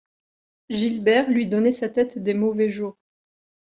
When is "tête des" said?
1.87-2.33